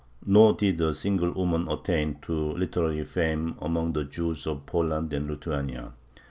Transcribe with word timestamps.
Nor 0.25 0.53
did 0.53 0.81
a 0.81 0.95
single 0.95 1.29
woman 1.31 1.67
attain 1.69 2.17
to 2.23 2.33
literary 2.33 3.03
fame 3.03 3.55
among 3.61 3.93
the 3.93 4.03
Jews 4.03 4.47
of 4.47 4.65
Poland 4.65 5.13
and 5.13 5.27
Lithuania. 5.29 5.93